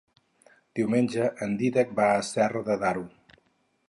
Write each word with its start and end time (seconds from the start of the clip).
Diumenge 0.79 1.27
en 1.47 1.53
Dídac 1.59 1.93
va 1.99 2.07
a 2.15 2.25
Serra 2.31 2.63
de 2.71 2.79
Daró. 2.85 3.05